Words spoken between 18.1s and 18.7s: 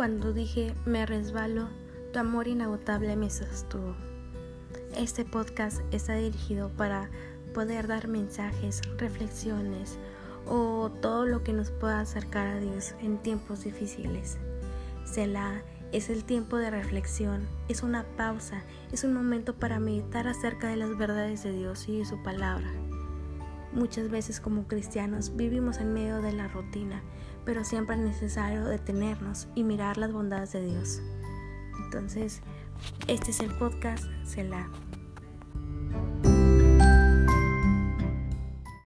pausa,